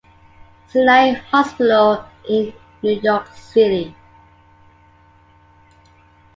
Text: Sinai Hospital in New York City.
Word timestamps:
Sinai 0.65 1.11
Hospital 1.31 2.03
in 2.27 2.51
New 2.81 2.99
York 3.01 3.27
City. 3.35 3.95